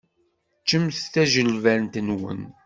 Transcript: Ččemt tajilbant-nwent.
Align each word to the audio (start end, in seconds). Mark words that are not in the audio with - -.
Ččemt 0.61 1.05
tajilbant-nwent. 1.13 2.51